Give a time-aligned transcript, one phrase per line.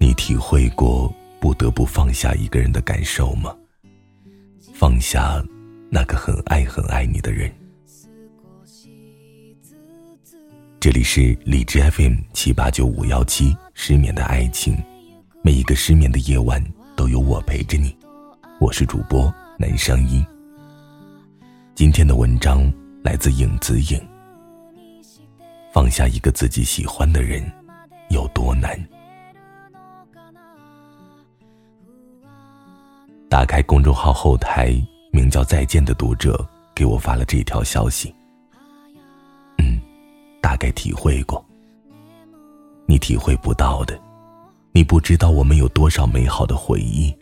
[0.00, 3.54] 你体会过不得不放下一个人的感受吗？
[4.74, 5.40] 放下
[5.90, 7.52] 那个很爱很爱你的人。
[10.80, 14.76] 这里是理智 FM 七八九五幺七失眠的爱情，
[15.42, 16.64] 每一个失眠的夜晚
[16.96, 17.96] 都有我陪着你。
[18.60, 20.24] 我是主播南商音。
[21.74, 22.72] 今天的文章
[23.04, 24.07] 来自影子影。
[25.72, 27.42] 放下一个自己喜欢的人
[28.10, 28.78] 有多难？
[33.28, 34.74] 打开公众号后台，
[35.12, 38.14] 名叫“再见”的读者给我发了这条消息。
[39.58, 39.78] 嗯，
[40.40, 41.44] 大概体会过。
[42.86, 44.00] 你体会不到的，
[44.72, 47.14] 你不知道我们有多少美好的回忆，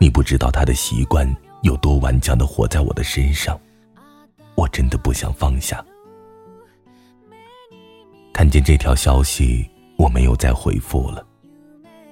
[0.00, 1.30] 你不知道他的习惯
[1.60, 3.60] 有多顽强的活在我的身上。
[4.54, 5.84] 我真的不想放下。
[8.38, 11.26] 看见这条消息，我没有再回复了。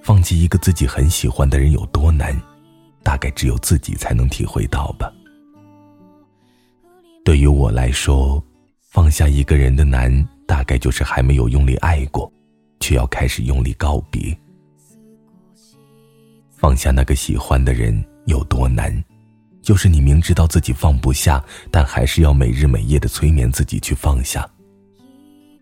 [0.03, 2.37] 放弃一个自己很喜欢的人有多难？
[3.05, 5.09] 大概只有自己才能体会到吧。
[7.25, 8.43] 对于我来说，
[8.91, 12.29] 放下一个人的难，大概就是还没有用力爱过，
[12.81, 14.37] 却要开始用力告别。
[16.57, 18.93] 放下那个喜欢的人有多难？
[19.63, 21.41] 就是你明知道自己放不下，
[21.71, 24.45] 但还是要每日每夜的催眠自己去放下。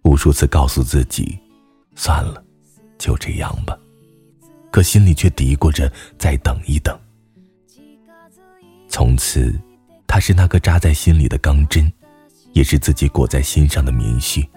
[0.05, 1.38] 无数次告诉自己，
[1.97, 2.42] 算了，
[2.98, 3.77] 就这样吧，
[4.70, 6.98] 可心里却嘀咕着再等一等。
[8.88, 9.52] 从此，
[10.06, 11.91] 他是那个扎在心里的钢针，
[12.52, 14.42] 也是自己裹在心上的棉絮。《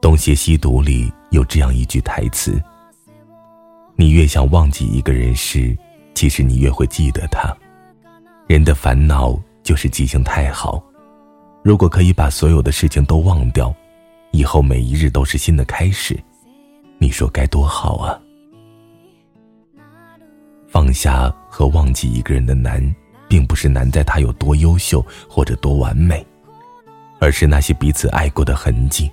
[0.00, 2.58] 东邪西毒》里有这样一句台词
[3.96, 5.76] ：“你越想忘记一个人时，
[6.14, 7.54] 其实你越会记得他。
[8.46, 10.82] 人的烦恼就是记性太好。
[11.70, 13.72] 如果可以把所有的事情都忘掉，
[14.32, 16.18] 以后每一日都是新的开始，
[16.98, 18.20] 你说该多好啊！”
[20.66, 22.82] 放下和忘记一个人的难，
[23.28, 26.26] 并不是难在他有多优秀或者多完美，
[27.20, 29.08] 而是那些彼此爱过的痕迹，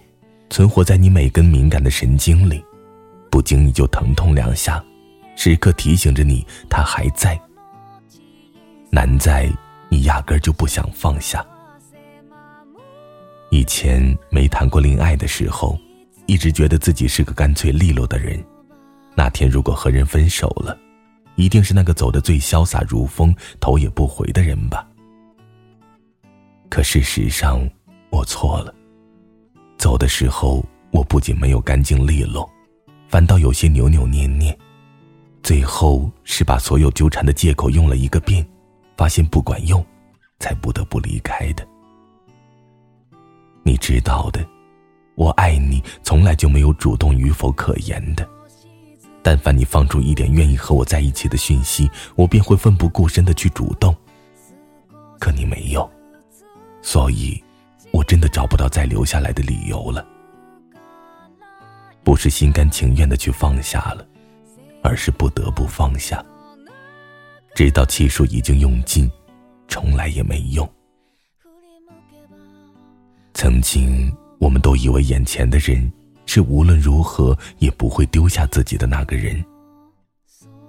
[0.50, 2.66] 存活在你每根敏感的神经里，
[3.30, 4.84] 不经意就疼痛两下，
[5.36, 7.40] 时刻提醒着你他还在。
[8.90, 9.48] 难在
[9.90, 11.46] 你压根就不想放下。
[13.50, 15.78] 以前没谈过恋爱的时候，
[16.26, 18.44] 一直觉得自己是个干脆利落的人，
[19.16, 20.78] 那天如果和人分手了。
[21.36, 24.88] 一定是那个走得最潇洒如风、头也不回的人吧？
[26.68, 27.62] 可事实上，
[28.10, 28.74] 我错了。
[29.78, 32.50] 走的时候，我不仅没有干净利落，
[33.08, 34.58] 反倒有些扭扭捏捏。
[35.44, 38.44] 最后是把所有纠缠的借口用了一个遍，
[38.98, 39.86] 发现不管用，
[40.40, 41.64] 才不得不离开的。
[43.68, 44.48] 你知道的，
[45.16, 48.26] 我爱你，从来就没有主动与否可言的。
[49.22, 53.94] 但凡你放出一点愿意和我在一起的讯息，我便会奋不顾身的去主动。
[55.20, 55.90] 可你没有，
[56.82, 57.44] 所以，
[57.92, 60.06] 我真的找不到再留下来的理由了。
[62.06, 64.08] 不是心甘情愿的去放下了，
[64.82, 66.24] 而是不得不放下。
[67.54, 69.12] 直到气数已经用尽，
[69.68, 70.66] 重来也没用。
[73.38, 75.94] 曾经，我们都以为眼前的人。
[76.26, 79.46] 是无论如何也不会丢下自己的那个人。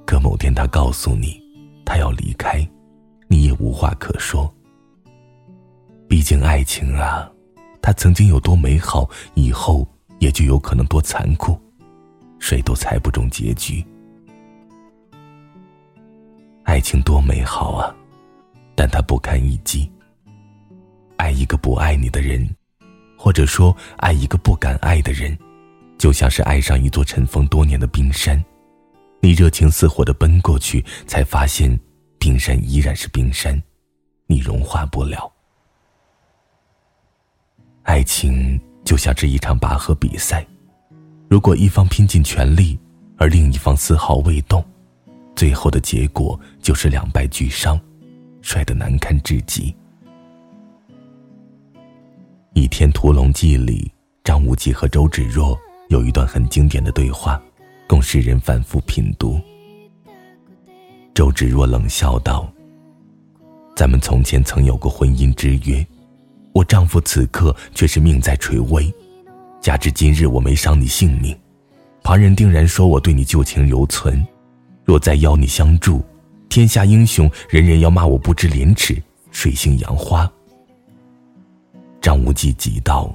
[0.04, 1.42] 可某天他告诉你，
[1.82, 2.60] 他要离开，
[3.26, 4.52] 你也无话可说。
[6.06, 7.28] 毕竟爱情啊，
[7.80, 11.58] 它曾经有多美好，以后也就有可能多残酷，
[12.38, 13.82] 谁都猜不中结局。
[16.64, 17.96] 爱情多美好啊，
[18.76, 19.90] 但它不堪一击。
[21.16, 22.48] 爱一个不爱你的人，
[23.18, 25.36] 或者说爱一个不敢爱的人。
[25.98, 28.42] 就像是爱上一座尘封多年的冰山，
[29.20, 31.76] 你热情似火的奔过去，才发现
[32.20, 33.60] 冰山依然是冰山，
[34.28, 35.28] 你融化不了。
[37.82, 40.46] 爱情就像是一场拔河比赛，
[41.28, 42.78] 如果一方拼尽全力，
[43.16, 44.64] 而另一方丝毫未动，
[45.34, 47.76] 最后的结果就是两败俱伤，
[48.40, 49.72] 摔得难堪至极。
[52.58, 53.88] 《倚天屠龙记》里，
[54.24, 55.56] 张无忌和周芷若。
[55.90, 57.40] 有一段很经典的对话，
[57.86, 59.40] 供世人反复品读。
[61.14, 62.52] 周芷若冷笑道
[63.76, 65.86] ：“咱们从前曾有过婚姻之约，
[66.52, 68.92] 我丈夫此刻却是命在垂危，
[69.60, 71.38] 加之今日我没伤你性命，
[72.02, 74.26] 旁人定然说我对你旧情犹存。
[74.84, 76.02] 若再邀你相助，
[76.48, 79.00] 天下英雄人人要骂我不知廉耻，
[79.30, 80.28] 水性杨花。”
[82.00, 83.12] 张无忌急道：“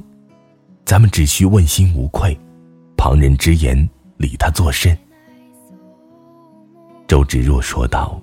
[0.85, 2.37] 咱们只需问心无愧，
[2.97, 3.77] 旁人之言
[4.17, 4.97] 理他作甚？”
[7.07, 8.21] 周芷若说道：“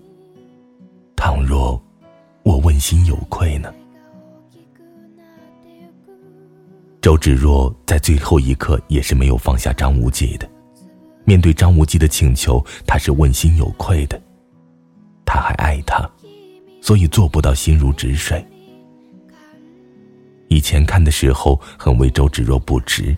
[1.17, 1.81] 倘若
[2.43, 3.73] 我问心有愧呢？”
[7.01, 10.49] 周芷若在最后一刻也是没有放下张无忌的。
[11.25, 14.21] 面对张无忌的请求，他是问心有愧的。
[15.25, 16.09] 他还爱他，
[16.83, 18.45] 所以做不到心如止水。
[20.50, 23.17] 以前看的时候很为周芷若不值，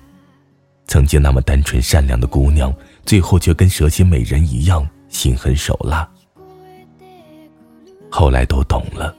[0.86, 2.72] 曾经那么单纯善良的姑娘，
[3.06, 6.06] 最后却跟蛇蝎美人一样心狠手辣。
[8.10, 9.16] 后来都懂了，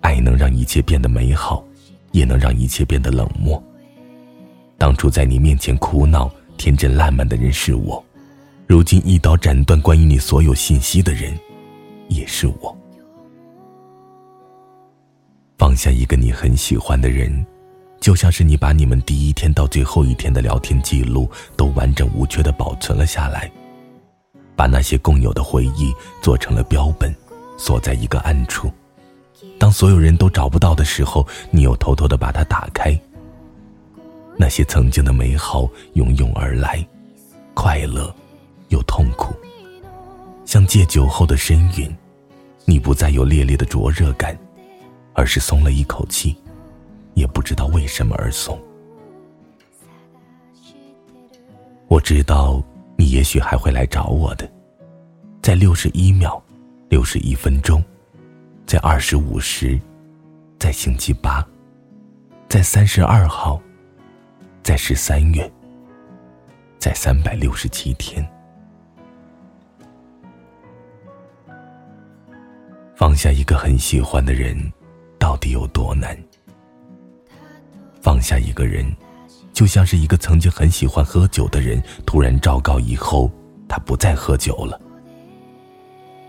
[0.00, 1.62] 爱能让一切变得美好，
[2.12, 3.62] 也能让一切变得冷漠。
[4.78, 8.02] 当初在你面前哭闹、天真烂漫的人是我，
[8.66, 11.38] 如今一刀斩断关于你所有信息的人，
[12.08, 12.73] 也是我。
[15.56, 17.44] 放下一个你很喜欢的人，
[18.00, 23.50] 就像是你把你们第一天到最后一天的聊天记录都完整无缺的保存了下来，
[24.56, 27.14] 把那些共有的回忆做成了标本，
[27.56, 28.70] 锁在一个暗处。
[29.58, 32.98] 当所有人都找不到的时候，你又偷偷的把它打开。
[34.36, 36.84] 那些曾经的美好涌涌而来，
[37.54, 38.12] 快乐
[38.68, 39.32] 又痛苦，
[40.44, 41.94] 像戒酒后的深云，
[42.64, 44.36] 你不再有烈烈的灼热感。
[45.14, 46.36] 而是松了一口气，
[47.14, 48.60] 也不知道为什么而松。
[51.86, 52.62] 我知道
[52.96, 54.50] 你也许还会来找我的，
[55.40, 56.42] 在六十一秒，
[56.88, 57.82] 六十一分钟，
[58.66, 59.80] 在二十五时，
[60.58, 61.46] 在星期八，
[62.48, 63.62] 在三十二号，
[64.62, 65.48] 在十三月，
[66.78, 68.26] 在三百六十七天，
[72.96, 74.56] 放下一个很喜欢的人。
[75.24, 76.14] 到底有多难？
[78.02, 78.94] 放下一个人，
[79.54, 83.32] 就像是一个曾经很喜欢喝酒的人，突然昭告以后
[83.66, 84.78] 他不再喝酒了。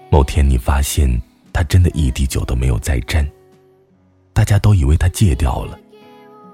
[0.10, 1.22] 某天你发现
[1.52, 3.30] 他真的一滴酒都没有再沾，
[4.32, 5.78] 大家都以为他戒掉了，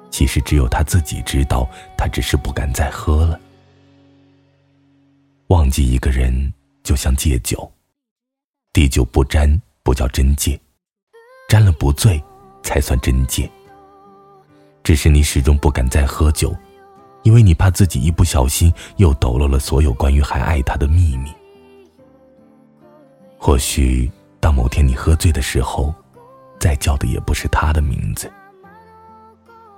[0.10, 3.40] 其实只有他自己知道，他只是不敢再喝了。
[5.50, 6.52] 忘记一个人，
[6.82, 7.72] 就像戒酒，
[8.74, 10.60] 滴酒不沾不叫真戒，
[11.48, 12.20] 沾了不醉。
[12.64, 13.50] 才算真戒。
[14.84, 16.56] 只是你始终不敢再喝酒，
[17.24, 21.32] 因为你怕自己一不小心又抖落了所有关于还爱他的秘密。
[23.38, 25.94] 或许当某天你喝醉的时候，
[26.60, 28.32] 再叫的也不是他的名字。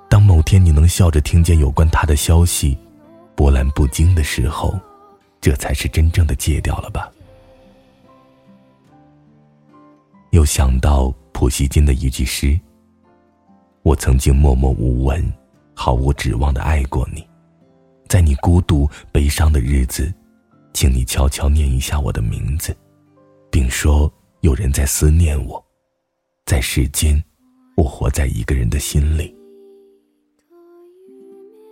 [0.10, 2.78] 当某天你能笑着听见有关他的消息，
[3.36, 4.80] 波澜不惊的时候，
[5.42, 7.12] 这才是真正的戒掉了吧？
[10.32, 12.60] 又想到普希金的一句诗。
[13.84, 15.22] 我曾经默默无闻、
[15.74, 17.28] 毫无指望的爱过你，
[18.08, 20.12] 在你孤独悲伤的日子，
[20.74, 22.74] 请你悄悄念一下我的名字，
[23.52, 25.62] 并说有人在思念我，
[26.46, 27.22] 在世间，
[27.76, 29.36] 我活在一个人的心里。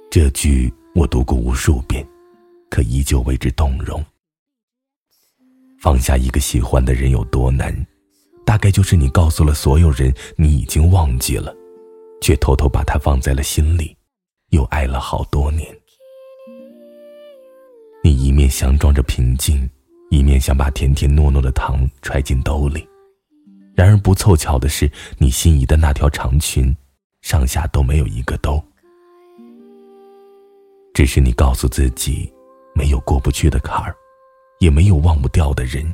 [0.09, 2.05] 这句我读过无数遍，
[2.69, 4.03] 可依旧为之动容。
[5.79, 7.73] 放下一个喜欢的人有多难，
[8.45, 11.55] 大概就是你告诉了所有人你已经忘记了。
[12.21, 13.97] 却偷偷把它放在了心里，
[14.51, 15.67] 又爱了好多年。
[18.03, 19.69] 你一面想装着平静，
[20.09, 22.87] 一面想把甜甜糯糯的糖揣进兜里。
[23.73, 26.75] 然而不凑巧的是，你心仪的那条长裙，
[27.21, 28.63] 上下都没有一个兜。
[30.93, 32.31] 只是你告诉自己，
[32.75, 33.95] 没有过不去的坎儿，
[34.59, 35.91] 也没有忘不掉的人。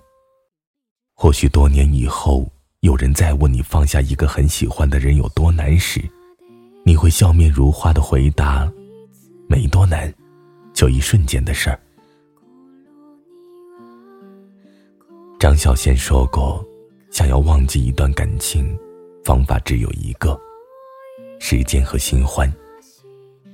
[1.14, 2.50] 或许多年以后，
[2.82, 6.02] 有人再问你放下一个很喜欢的人有多难时，
[6.88, 8.66] 你会笑面如花的回答
[9.46, 10.10] ：“没多难，
[10.74, 11.78] 就一瞬间的事儿。”
[15.38, 16.66] 张小娴说过
[17.12, 18.74] ：“想要忘记一段感情，
[19.26, 20.40] 方法只有一个，
[21.42, 22.50] 时间和新欢。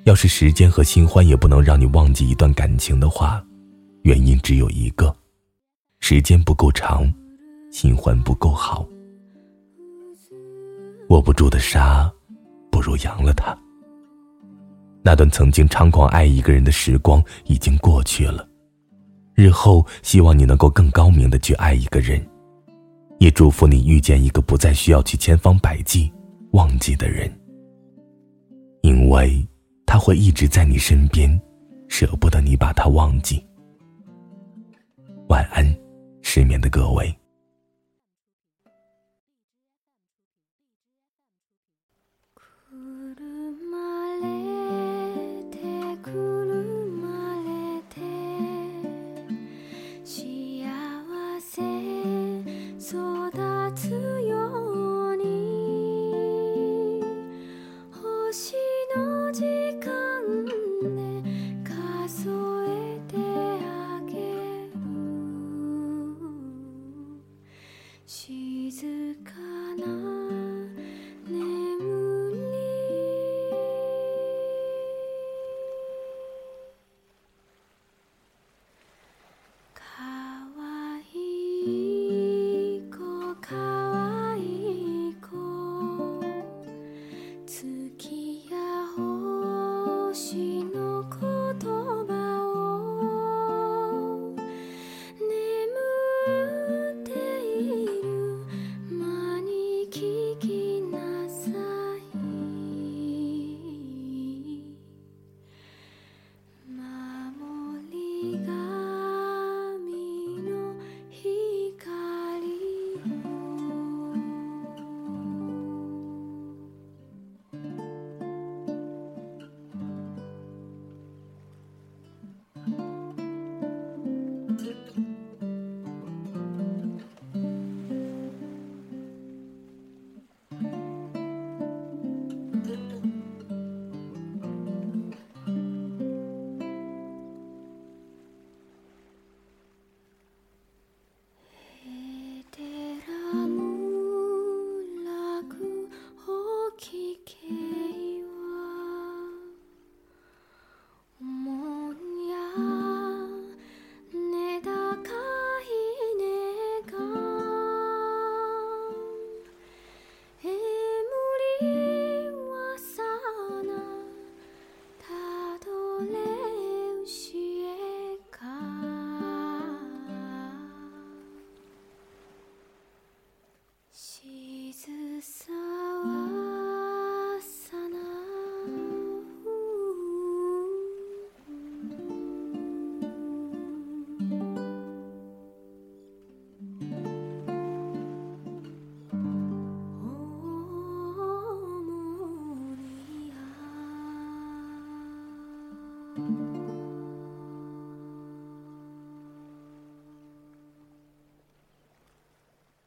[0.03, 3.43] 要是时间和新欢也不能让你忘记一段感情的话，
[4.03, 5.11] 原因只有一个：
[6.01, 7.11] 时间不够长，
[7.71, 8.87] 新欢不够好。
[11.09, 12.07] 握不住的沙。”
[12.83, 13.57] 不如扬了他。
[15.01, 18.45] 那段曾经猖狂爱一个人的时光已经过去了，
[19.35, 22.21] 日后希望你能够更高明的去爱一个人，
[23.19, 26.11] 也祝福你遇见一个不再需要去千方百计
[26.51, 27.31] 忘记的人，
[28.81, 29.47] 因为
[29.85, 31.39] 他会一直在你身边，
[31.87, 33.45] 舍不得你把他忘记。
[35.29, 35.65] 晚安，
[36.21, 37.13] 失眠的各位。